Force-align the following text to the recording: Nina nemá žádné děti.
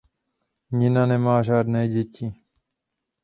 Nina 0.71 1.05
nemá 1.05 1.43
žádné 1.43 1.87
děti. 1.87 2.33